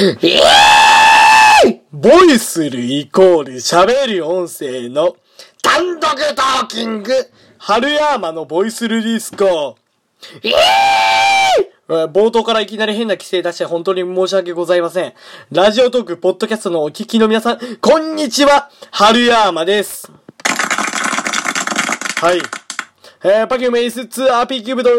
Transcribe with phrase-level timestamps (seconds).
[0.00, 5.16] えー、ボイスルイコール喋る音声の
[5.60, 7.12] 単独トーキング
[7.58, 9.76] 春山のボイスルディスコ
[10.44, 15.14] えー冒頭からいきなり変な規制出して本当に申し訳ございません。
[15.50, 20.12] ラジオトーク、ポッドキャストのお聞きの皆さん、こんにちは春山です
[22.20, 22.38] はい。
[23.24, 24.90] えー、パキュームエース2アーピーキューブド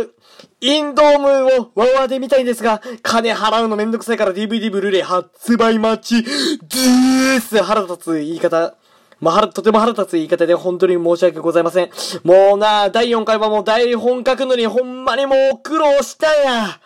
[0.62, 8.76] インドームをワワで見たいんですが、金払うのめんどくさいから DVD ブルーレイ発売待ちでーす腹立つ言い方。
[9.20, 11.90] まあ、腹、とても腹立つ言い方で本当に申し訳ございません。
[12.24, 16.80] もうな、第4回はもう台本書くのにほんまにもう苦労したや。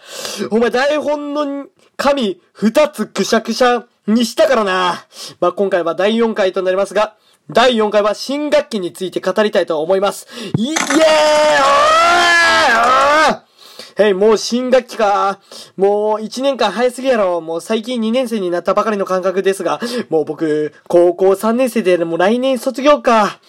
[0.50, 5.06] お前台本の紙二つくしゃくしゃにしたからな。
[5.40, 7.16] まあ、今回は第4回となりますが、
[7.50, 10.28] 第4回は新学期について語りたいと思います。
[10.56, 10.76] イエーイ
[13.26, 15.42] おーいへい、もう新学期か。
[15.76, 17.42] もう1年間早すぎやろ。
[17.42, 23.42] もう最近2年生になったばかりの感覚ですが、もう僕、高校3年生でもう来年卒業か。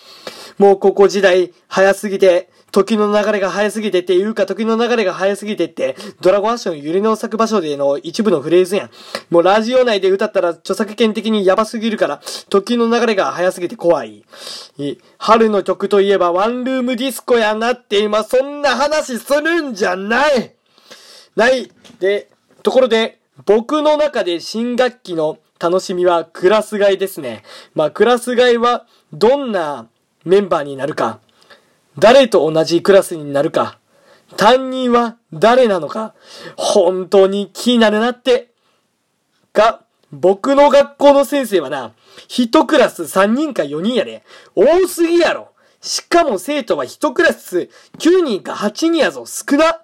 [0.58, 8.90] もう高校時代早すぎて、時の流れが早すぎてっていうか、時の流れが早すぎてって、ドラゴンアッシュのゆりの咲く場所での一部のフレーズやん。
[9.30, 14.24] もうラジオ内で歌ったら著作権的にヤバすぎるから、時の流れが早すぎて怖い。
[15.18, 20.52] 春の曲といえばワンルームディスコやなって今そんな話するんじゃない
[21.36, 21.70] ない。
[22.00, 22.28] で、
[22.64, 27.44] ところで、僕の中で新学期の楽しみはクラス替えですね。
[27.76, 29.86] まあ、クラス替えはどんな
[30.24, 31.20] メンバーになるか。
[31.98, 33.78] 誰と同じクラスになるか、
[34.36, 36.14] 担任は誰なのか、
[36.56, 38.50] 本当に気になるなって。
[39.52, 41.92] が、僕の学校の先生はな、
[42.28, 45.48] 一クラス3人か4人やで、多すぎやろ。
[45.80, 49.82] しかも生徒は一クラス9人か8人やぞ、少な。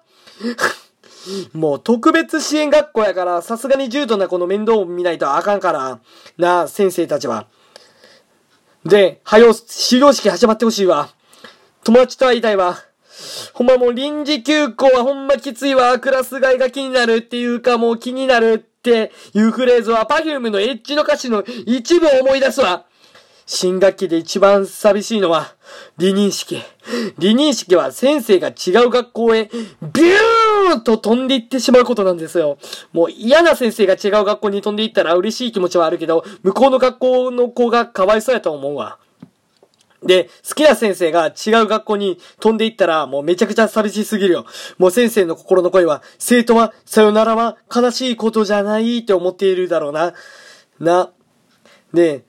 [1.53, 5.99] もう特別支援学校やから、さすがに重度な子の面倒を見ないとあかんから、
[6.37, 7.47] な、先生たちは。
[8.83, 11.09] で、はよ、始業式始まってほしいわ。
[11.83, 12.77] 友達と会いたいわ。
[13.53, 15.97] ほんまもう臨時休校はほんまきついわ。
[15.99, 22.85] クラス替えが気になるっていうかもう気になるっていうフレーズは Perfume のエッジの歌詞の一部を思い出すわ。
[23.47, 25.55] 新学期で一番寂しいのは、
[25.99, 26.61] 離任式。
[27.19, 29.49] 離任式は先生が違う学校へ、
[29.81, 32.57] ビューンと飛んでいってしまうことなんですよ。
[32.93, 38.99] もう嫌な先生が違う学校に飛んでいったら嬉しい気持ちはあるけど、向こうの学校の子がかわいそうやと思うわ。
[40.03, 44.45] で、好きな先生が違う学校に飛んでいったら、もうめちゃくちゃ寂しすぎるよ。
[44.79, 50.13] もう先生の心の声は、生徒はさよならは悲しいことじゃないって思っているだろうな。
[50.79, 51.11] な。
[51.93, 52.23] で、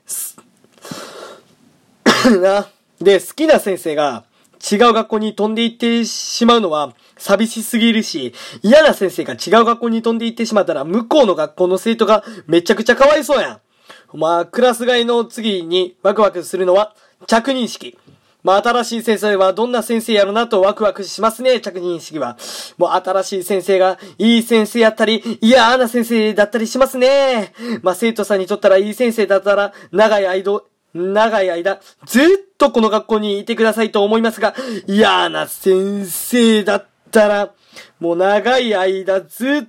[2.41, 2.67] な。
[3.01, 4.23] で、好きな先生が
[4.71, 14.17] 違う学校に飛んでいってしまうのは寂しすぎるし、嫌な先生が違う学校に飛んでいってしまったら、向こうの学校の生徒がめちゃくちゃかわいそうやん。
[14.17, 16.95] まあ、クラス替えの次にワクワクするのは、
[17.27, 17.97] 着任式。
[18.43, 22.37] まあ、新しい先生はどんな先生やろなとワクワクしますね、着任式は。
[22.77, 27.53] もう新しい先生がいい先生やったり、嫌な先生だったりしますね。
[27.81, 30.61] まあ、生徒さんにとったらいい先生だったら、長い間、
[30.93, 34.53] 長い間、ずっとこの学校にいてくださいと思いますが、
[34.87, 37.53] 嫌な先生だったら、
[38.01, 39.63] もう長い間ずっ、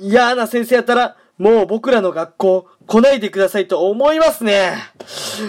[0.00, 4.76] 嫌な先生やったら、もう僕らの学校来ないでくださいと思いますね。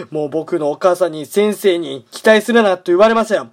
[0.10, 3.50] もう僕のお母さんに先生に期待するなと言われましたよ。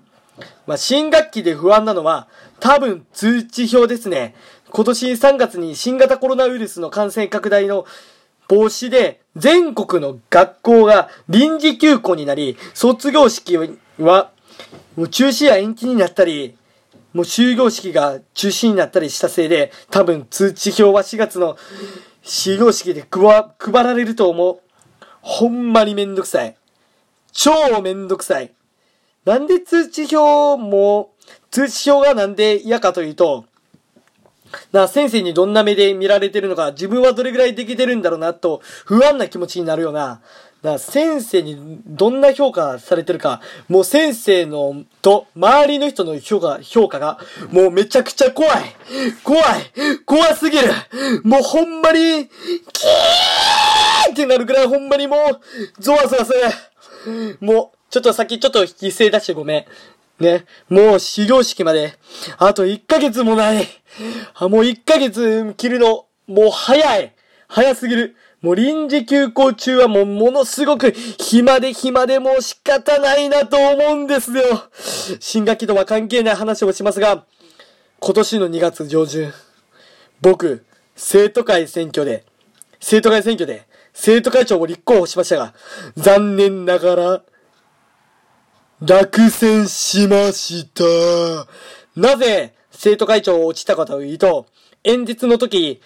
[0.66, 2.28] まあ、新学期で不安なのは
[2.60, 4.34] 多分通知表ですね。
[4.70, 7.84] 今年3月に新型コロナウイルスの感染拡大の
[8.48, 13.56] 防止で全国の学校が臨時休校になり、卒業式
[13.98, 14.30] は
[14.96, 16.56] もう中止や延期になったり、
[17.12, 21.56] もう終業式が中止になったりしたせいで、多分通知表は4月の
[22.26, 23.52] 始業式で配
[23.84, 24.60] られると思う。
[25.20, 26.56] ほんまにめんどくさい。
[27.32, 28.52] 超めんどくさい。
[29.26, 31.12] なんで通知表も、
[31.50, 33.44] 通知表がなんで嫌かというと、
[34.72, 40.22] な、先生にどんな目で見られてるのか、自分はどれぐらいできてるんだろうな、と、不安な気持ちになるような。
[40.64, 47.18] だ先生にどんな評価されてるか、もう先生のと周りの人の評価、評価が
[47.50, 48.62] もうめちゃくちゃ怖い
[49.22, 49.44] 怖い
[50.06, 50.68] 怖すぎる
[51.22, 52.28] もうほんまに、
[52.72, 59.64] キーってなるくらいほんまにもう、ゾワゾワするもう、ちょっと先ちょっと犠牲出してごめん。
[60.18, 60.46] ね。
[60.70, 61.92] もう始業式まで、
[62.38, 63.66] あと1ヶ月もない。
[64.34, 67.14] あ、もう1ヶ月切るの、もう早い。
[67.48, 68.16] 早すぎる。
[68.44, 74.42] もう臨時休校中はもうものすごく暇で暇でもう仕方ないなと思うんですよ。
[75.18, 77.24] 新学期とは関係ない話をしますが、
[78.00, 79.32] 今年の2月上旬、
[80.20, 82.26] 僕、生徒会選挙で
[82.80, 85.54] 生徒会選挙で生徒会長を立候補しましたが、
[85.96, 87.22] 残念ながら、
[88.82, 90.84] 落選しました。
[91.96, 94.44] なぜ生徒会長を落ちたかというと、
[94.84, 95.80] 演説の時、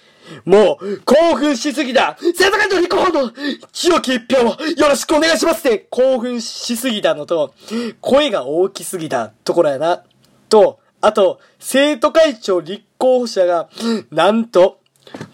[0.44, 3.32] もう、興奮しすぎだ生徒会長立候補の
[3.72, 7.54] 清き一票をよろしくお願いしますって興奮しすぎたのと、
[8.00, 10.02] 声が大きすぎたところやな。
[10.48, 13.69] と、あと、生徒会長立候補者が、
[14.10, 14.80] なんと、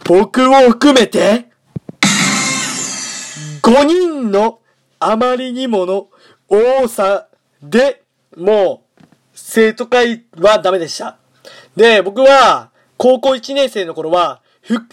[0.05, 1.47] 僕を含めて、
[3.63, 4.61] 5人の
[4.99, 6.09] あまりにもの
[6.49, 7.29] 多さ
[7.63, 8.03] で、
[8.37, 9.03] もう、
[9.35, 11.17] 生徒会はダメでした。
[11.77, 14.41] で、僕は、高校1年生の頃は、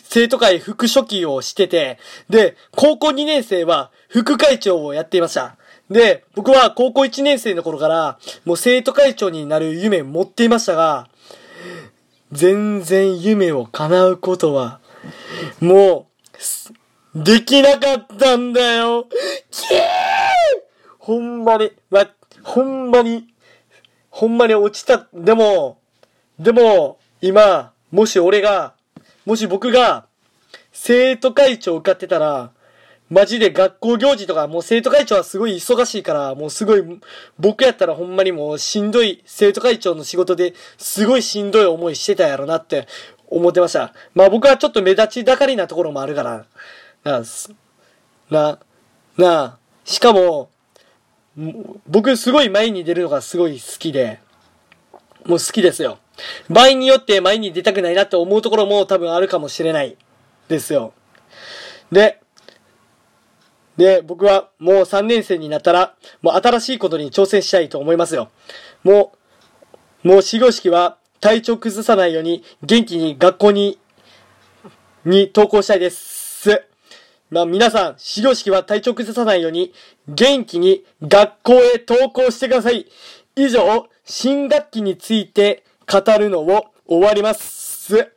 [0.04, 1.98] 生徒会副書記をしてて、
[2.30, 5.56] で、高校2年生は副会長をやっていました。
[5.90, 11.08] で、僕は高校1年生の頃から、もう生徒会長になる夢持っていましたが、
[12.32, 14.80] 全然夢を叶うことは、
[15.60, 16.08] も
[17.14, 19.08] う、できなかったんだよ。
[19.52, 19.80] キー
[20.98, 22.08] ほんまに、ま、
[22.44, 23.28] ほんまに、
[24.10, 25.08] ほんまに落ちた。
[25.14, 25.78] でも、
[26.40, 28.76] でも、今、もし俺が、
[29.26, 30.06] もし僕が、
[30.72, 32.52] 生徒会長受かってたら、
[33.10, 36.84] マジで学校行事とか、もう生徒会長はすごい忙しいから、もうすごい、
[37.38, 42.88] 僕やったらほんまにもうしんどい、生徒会長の仕事ですごいしんどい思いしてたやろなって
[43.28, 43.94] 思ってました。
[44.16, 46.46] まあ僕はちょっと目立ち盛りなところもあるから、
[47.04, 47.22] な、
[48.30, 48.60] な、
[49.18, 50.50] な、しかも、
[51.88, 54.20] 僕すごい前に出るのがすごい好きで、
[55.26, 56.00] もう好きですよ。
[56.50, 59.98] 場合によって前に出たくないなって思うところも多分あるかもしれない
[60.48, 60.94] ですよ。
[61.92, 62.22] で、
[63.78, 68.30] で、僕はもう3年生になったら、もう新しいことに挑戦したいと思いますよ。
[68.84, 69.14] も
[70.04, 73.80] う、もう始業式は体調崩さないように元気に学校に、
[75.06, 76.22] に登校したいです。
[77.30, 79.74] まあ皆さん、始業式は体調崩さないように
[80.08, 82.88] 元気に学校へ登校してください。
[83.38, 88.12] 以上、新学期について語るのを終わります。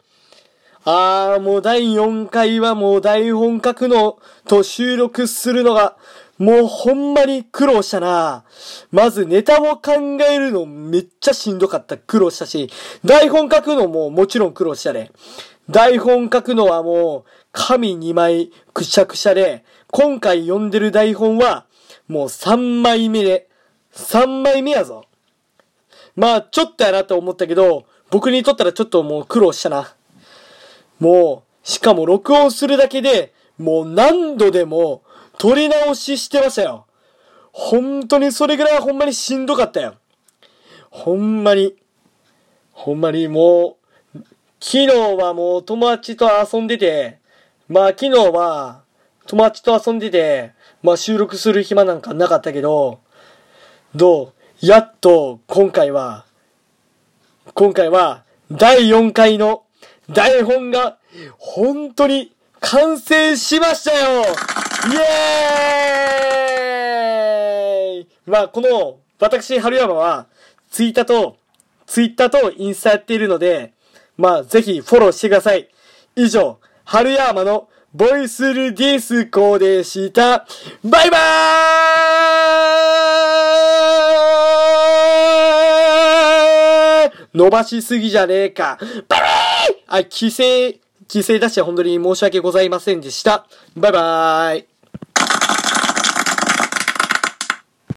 [0.84, 5.96] あー、もう第4回はもう台本書くのと収録するのが、
[6.36, 8.44] もうほんまに苦労したな。
[8.90, 9.92] まずネタを考
[10.28, 11.96] えるのめっちゃしんどかった。
[11.96, 12.68] 苦労したし、
[13.04, 15.10] 台本書くのももちろん苦労したね。
[15.70, 21.66] 台本書くのはもう紙2枚くしゃくしゃで、今回読んでる台本は
[22.08, 23.48] もう3枚目で、
[23.94, 25.04] 3枚目やぞ。
[26.16, 29.94] まあちょっとやなと思ったけど、僕にとったらちょっともう苦労したな。
[31.00, 35.02] もう、しかも録音するだけで、もう何度でも
[35.38, 36.86] 撮り直ししてましたよ。
[37.52, 39.94] 本当にそれぐらいほんまにしんどかったよ。
[40.90, 41.74] ほんまに。
[42.72, 43.78] ほんまにも
[44.14, 44.18] う、
[44.60, 47.18] 昨日はもう友達と遊んでて、
[47.68, 48.82] まあ昨日は
[49.26, 50.52] 友達と遊んでて、
[50.82, 53.00] まあ収録する暇なんかなかったけど、
[53.94, 54.33] どう？
[54.66, 56.24] やっと今回は、
[57.52, 59.64] 今回は第4回の
[60.08, 60.96] 台本が
[61.36, 64.24] 本当に完成しましたよイ
[67.92, 70.28] エーイまあ、この、私、春山は、
[70.70, 71.36] ツイッターと、
[71.84, 73.74] ツイッターとインスタやっているので、
[74.16, 75.68] まあ、ぜひフォローしてください。
[76.16, 80.46] 以上、春山のボイスルディスコでした。
[80.82, 81.83] バイバーイ
[87.34, 88.78] 伸ばしすぎじゃねえか。
[89.08, 93.46] バイバーイあ、規制、規制出して本当に申し訳ございませんでした。
[93.76, 94.73] バイバーイ。